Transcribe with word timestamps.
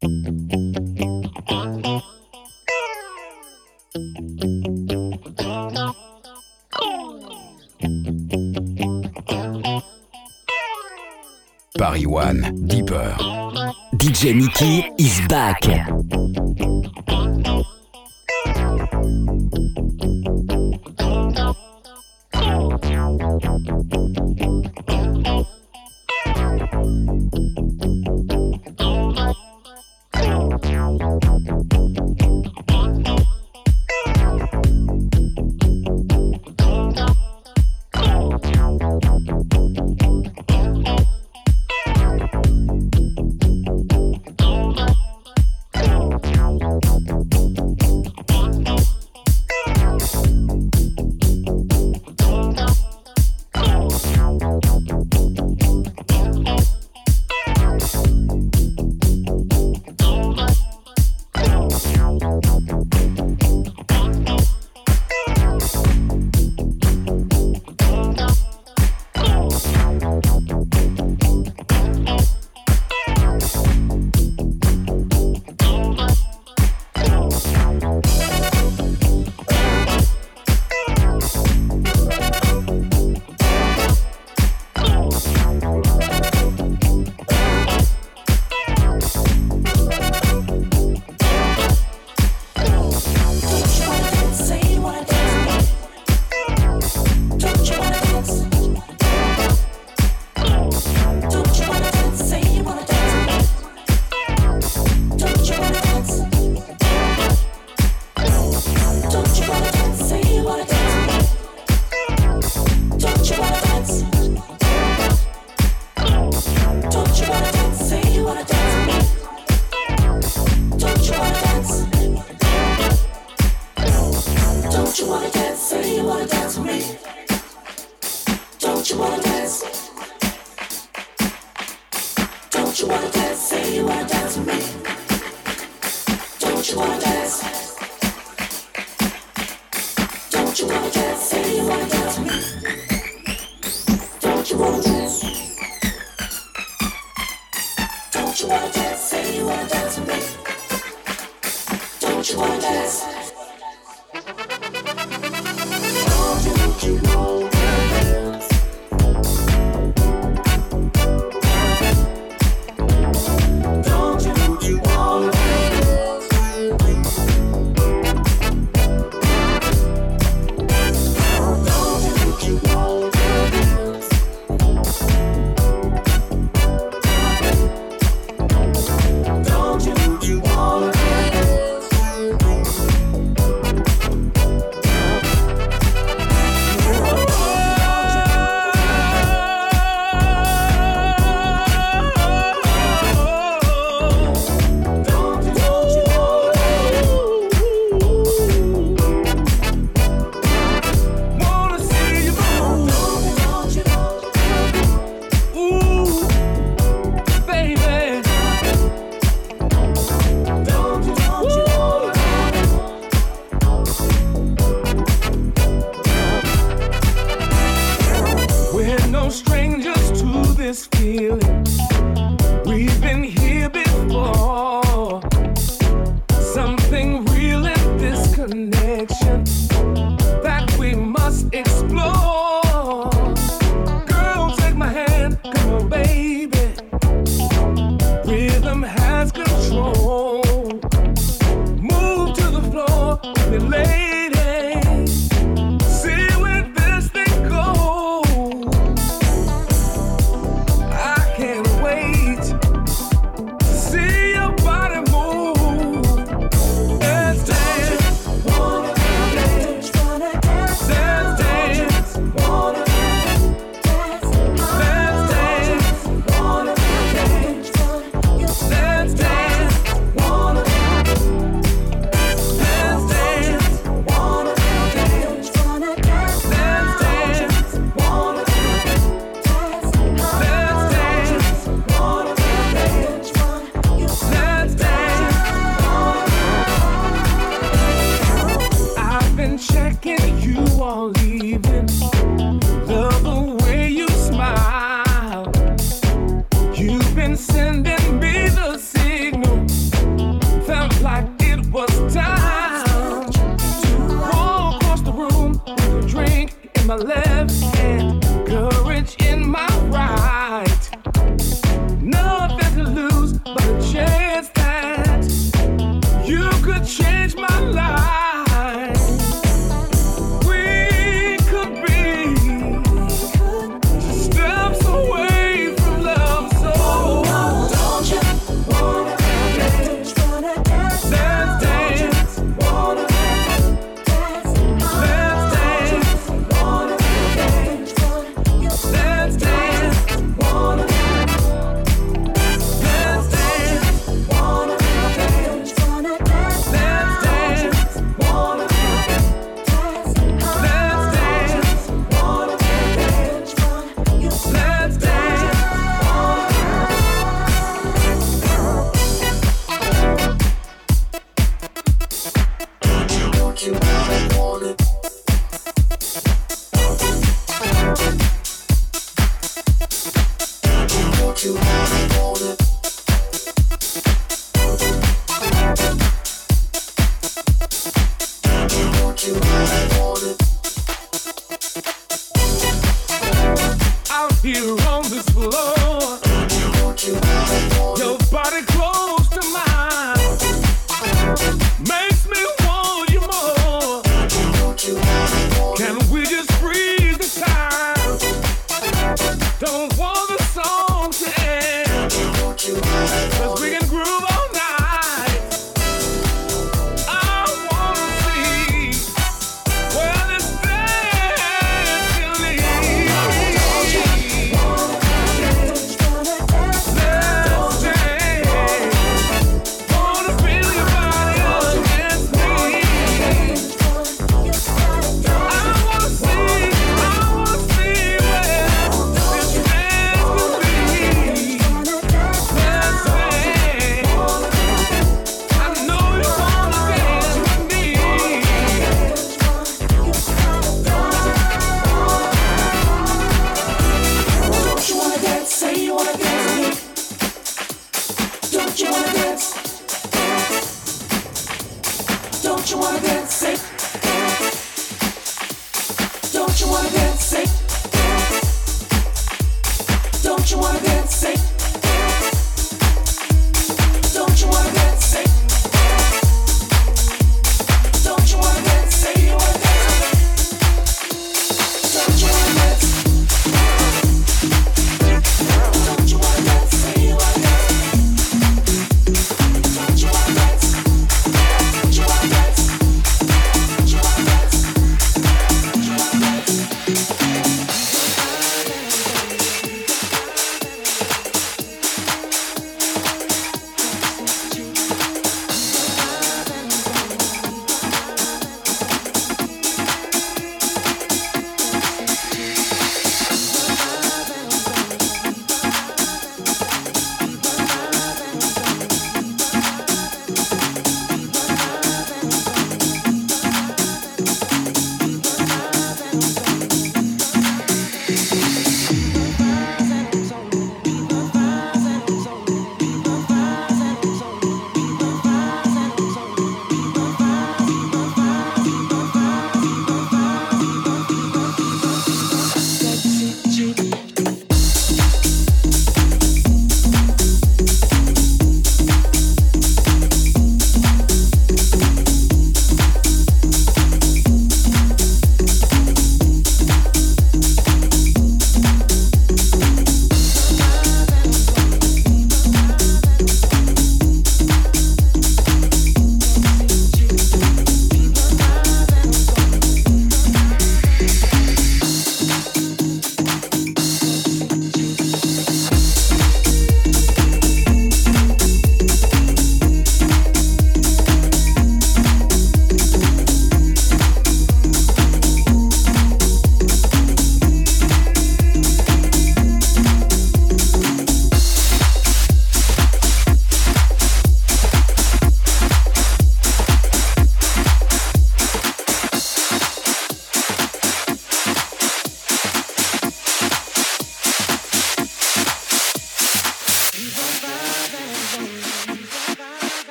Paris 0.00 0.12
One, 12.06 12.40
Deeper. 12.66 13.14
DJ 13.96 14.34
Mickey 14.34 14.90
is 14.96 15.20
back. 15.28 15.60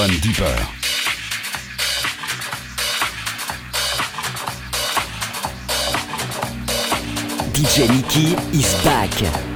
One 0.00 0.08
Deeper. 0.22 0.56
DJ 7.52 7.86
Nicky 7.90 8.58
is 8.58 8.72
back. 8.82 9.49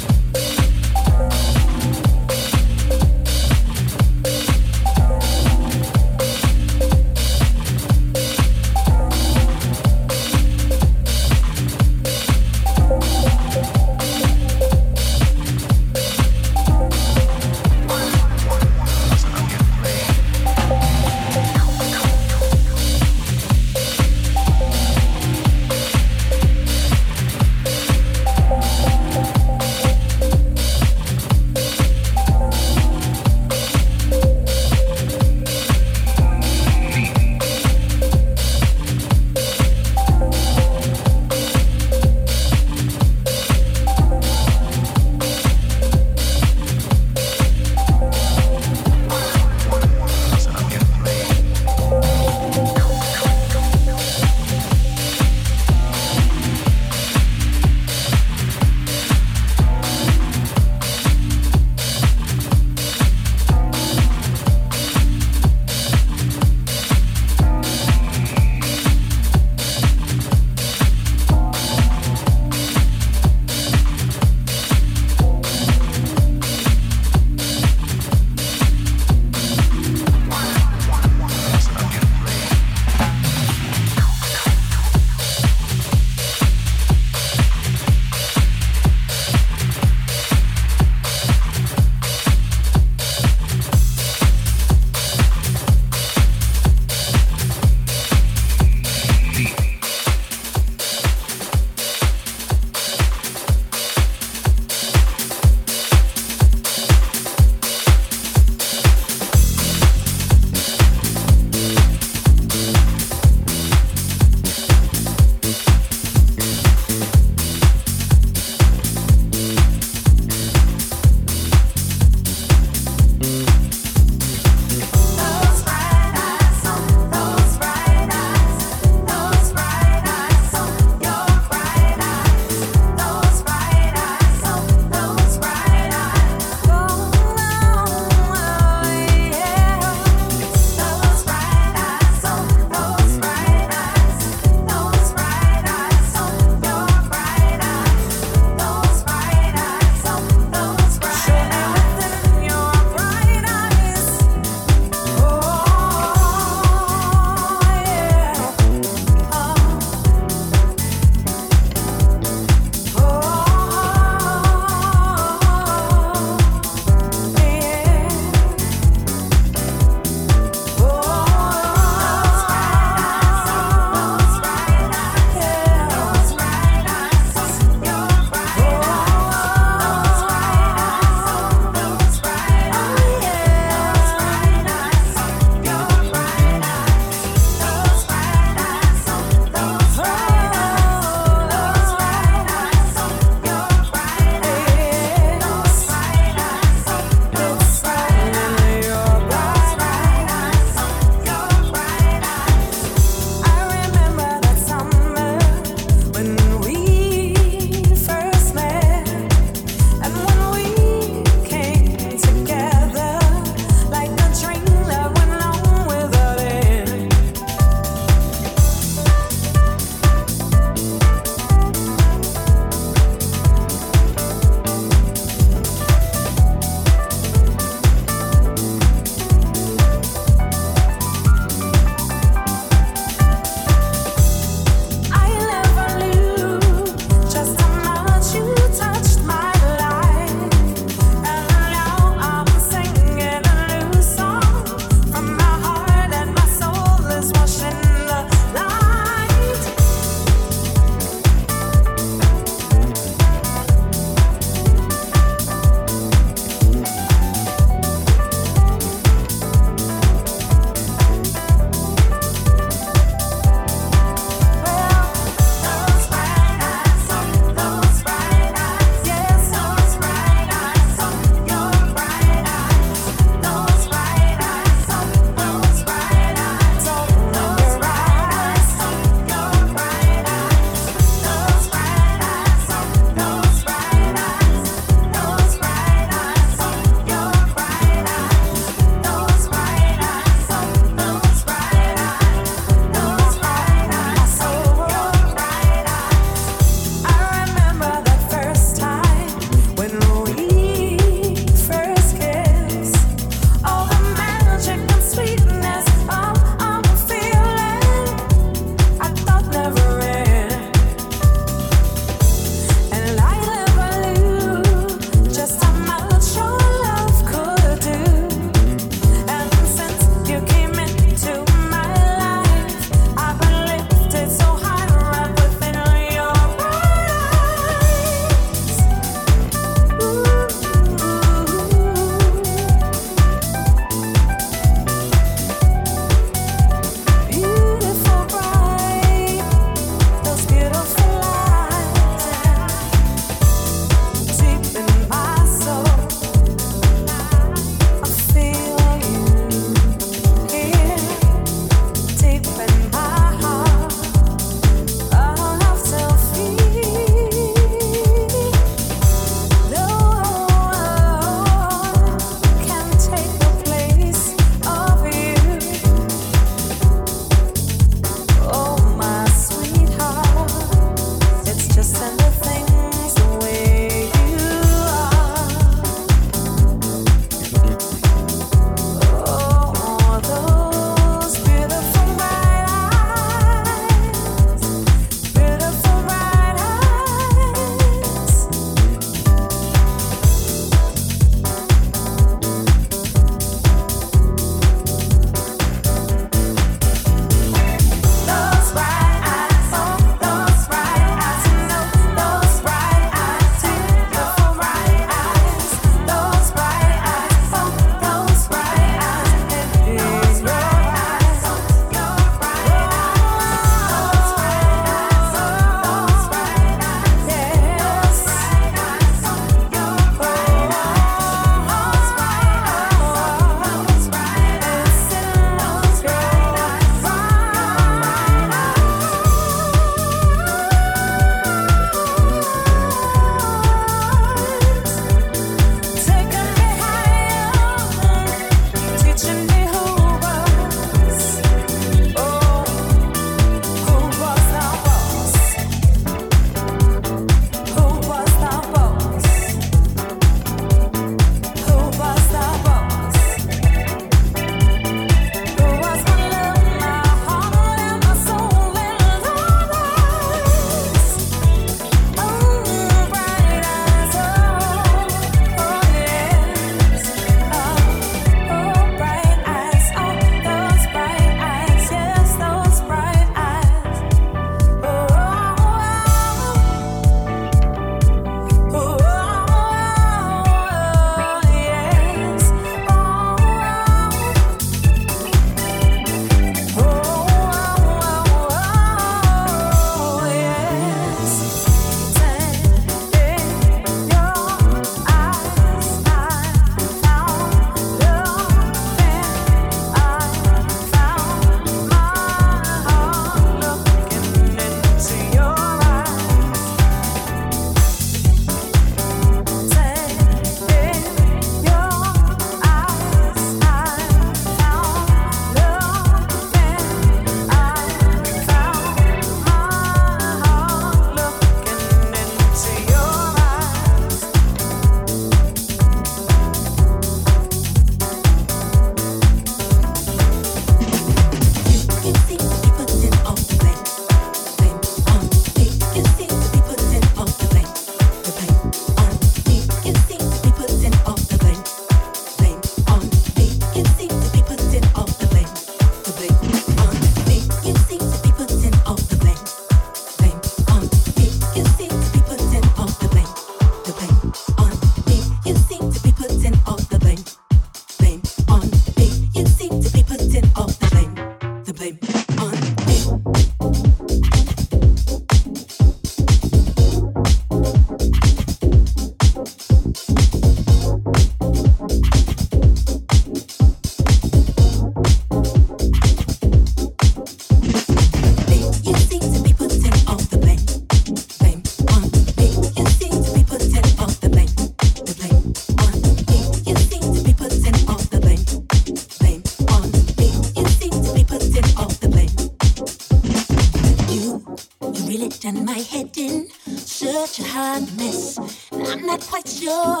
your 599.71 600.00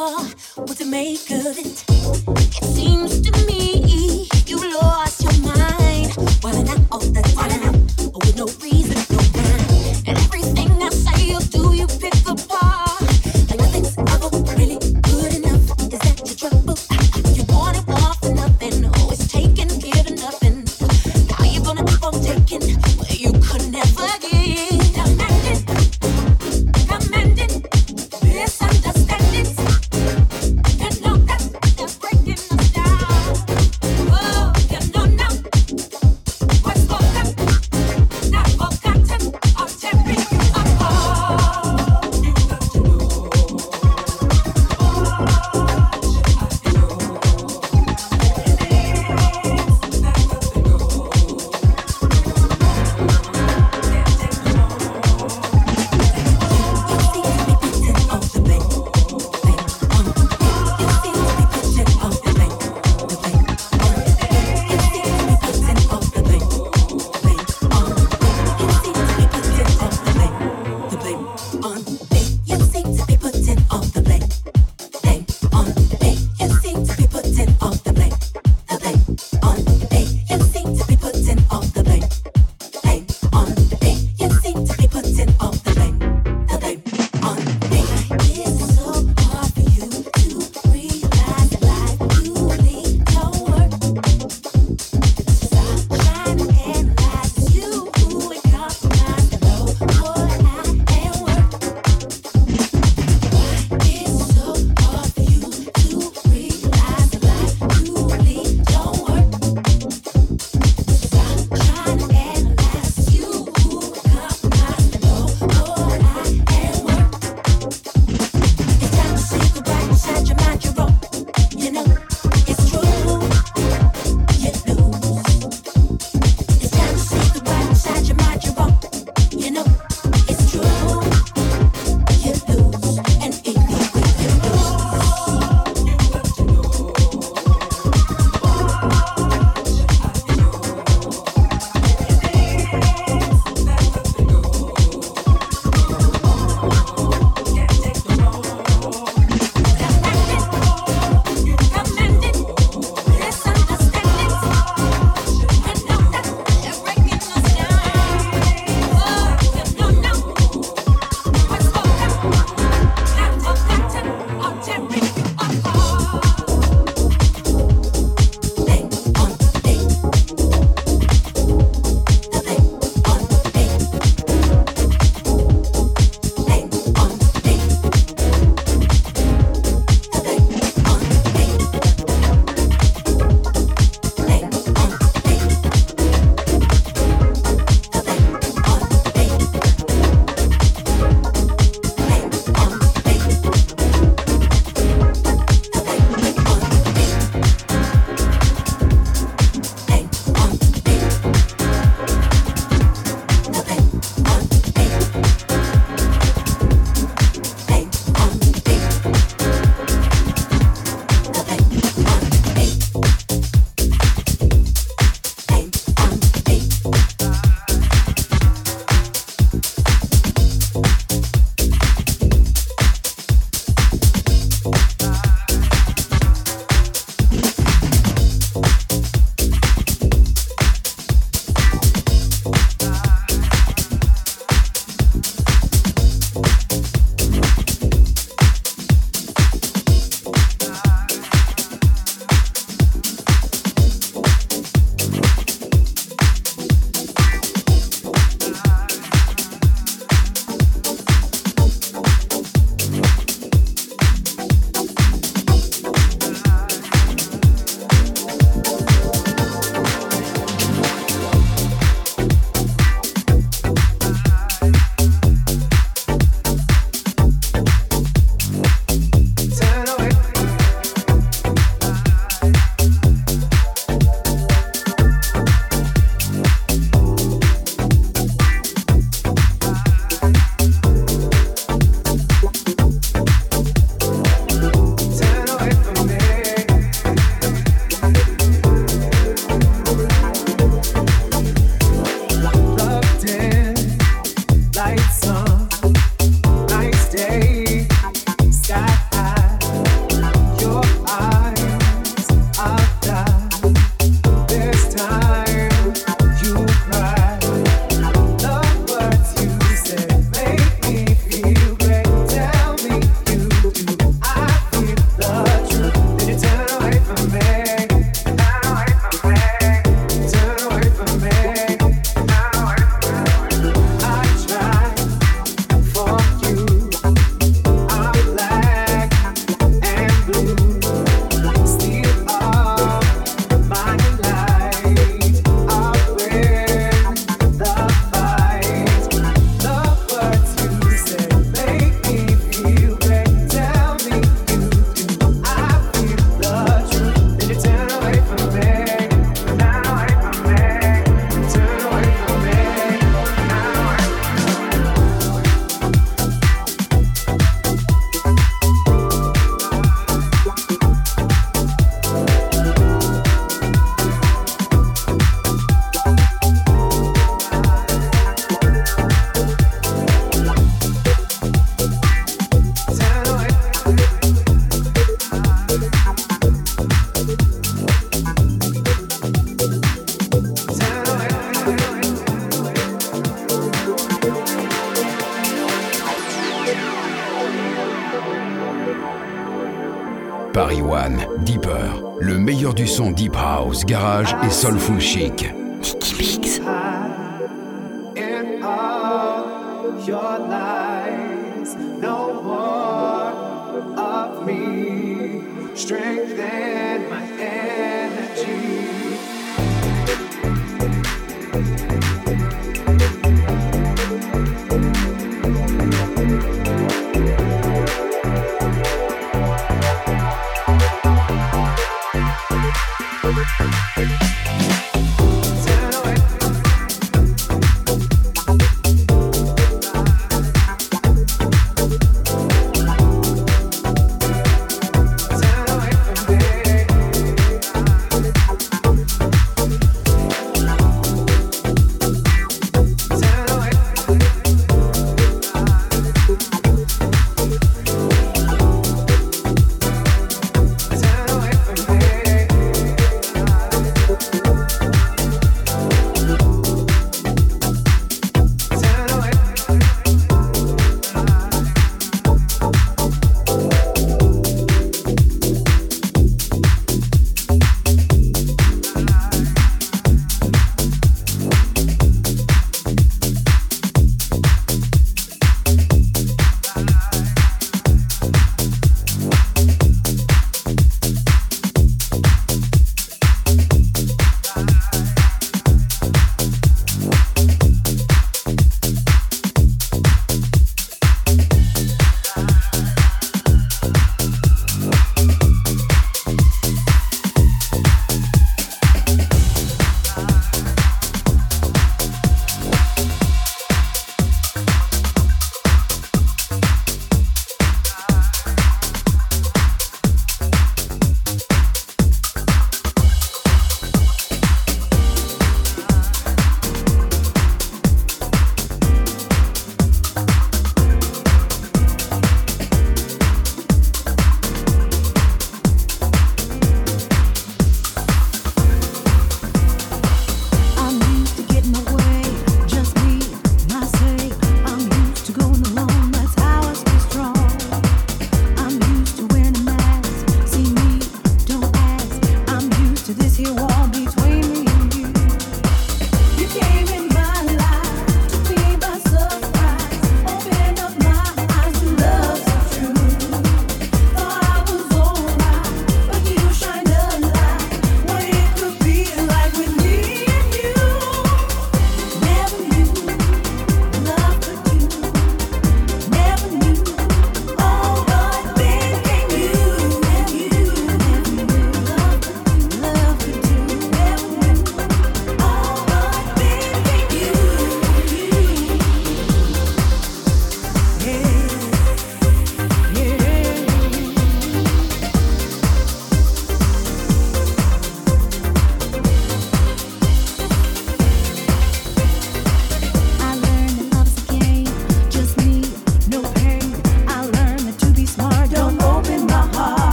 Garage 393.85 394.35
et 394.43 394.49
Soulful 394.49 394.99
Chic. 394.99 395.60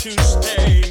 to 0.00 0.10
stay. 0.22 0.89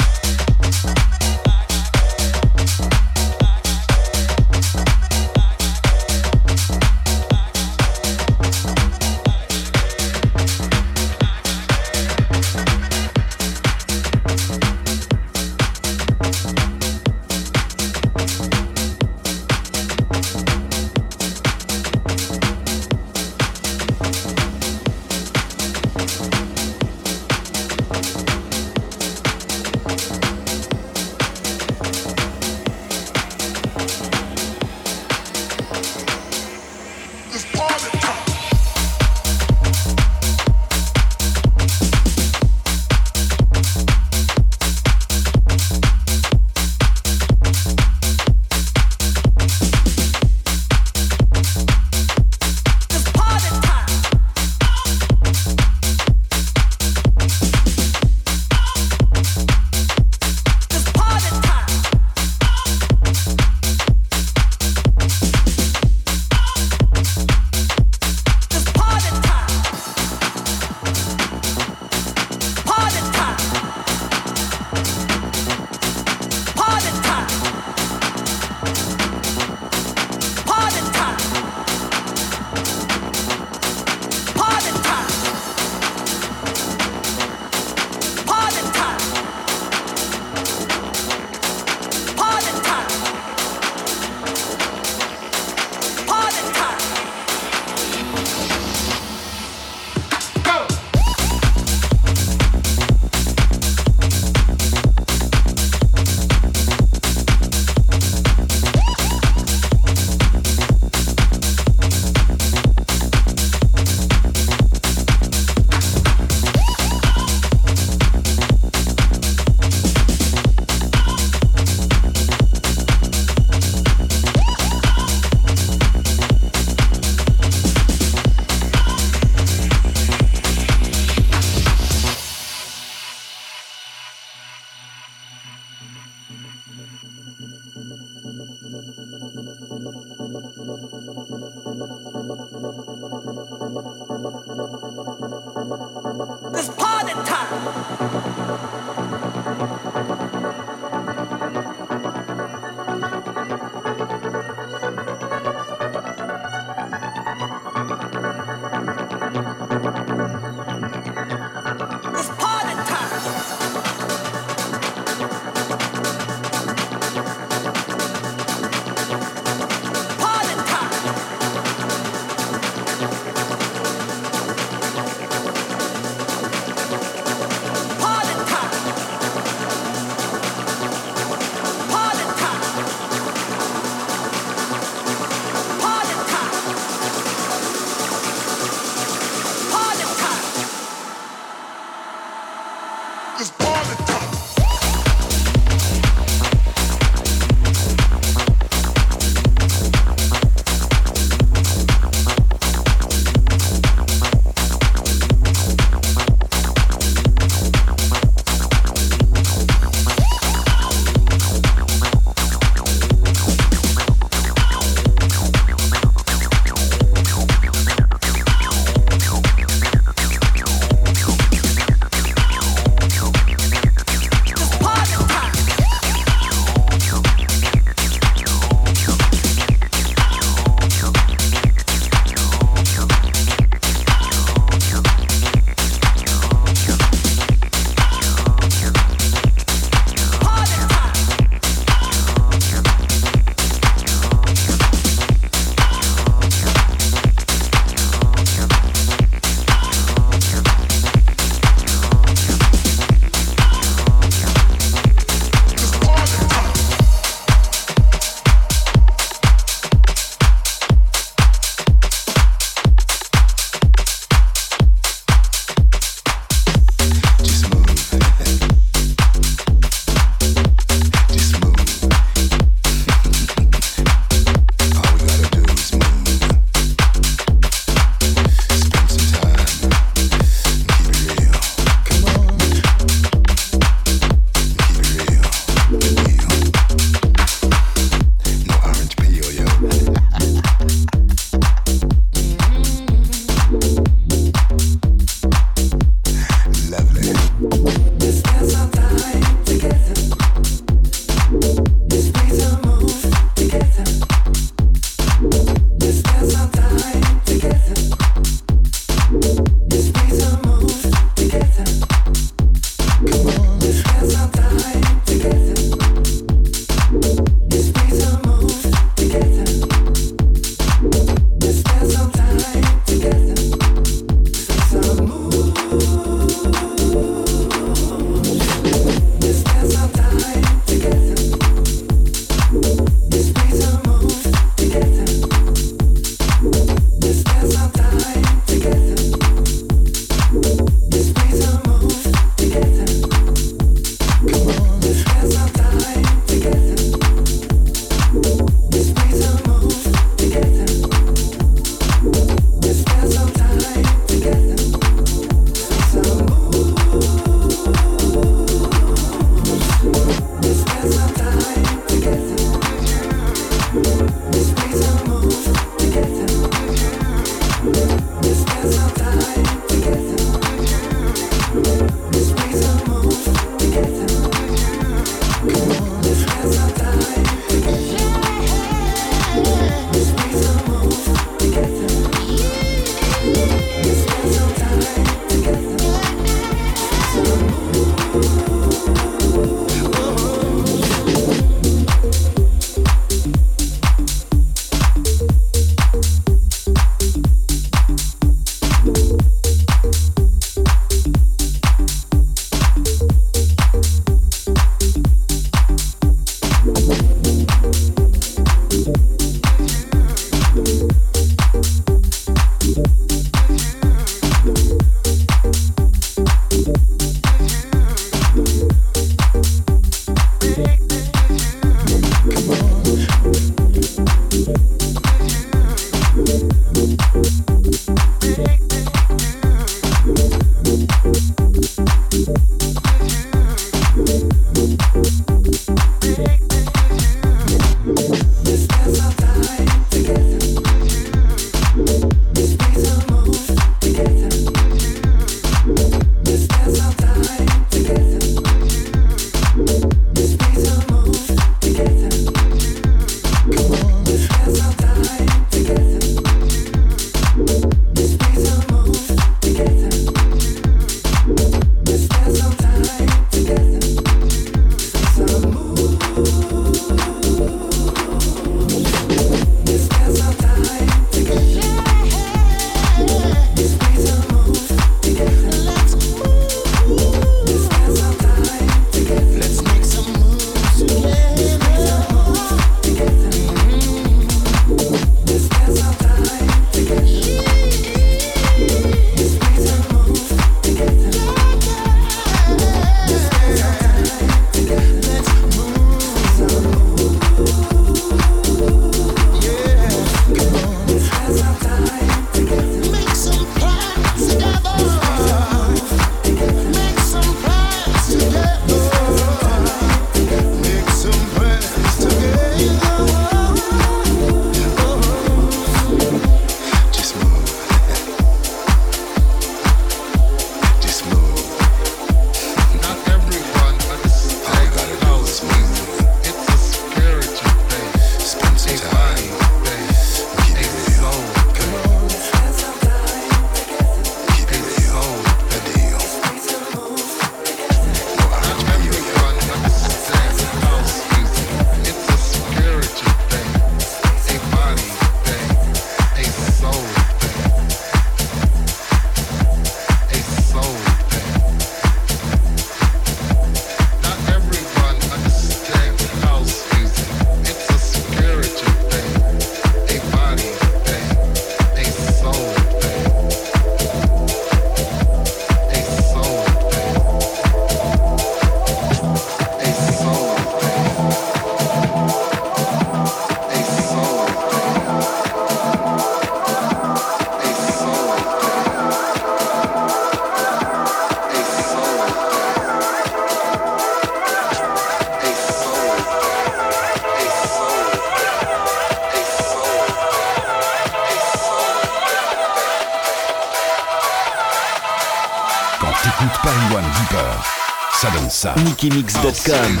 NickyMix.com 598.64 600.00